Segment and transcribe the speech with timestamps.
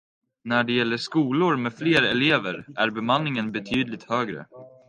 [0.43, 4.45] När det gäller skolor med fler elever är bemanningen betydligt högre.